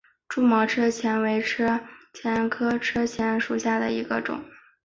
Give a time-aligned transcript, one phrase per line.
[0.27, 1.79] 蛛毛车前为车
[2.11, 4.43] 前科车前属下的一个种。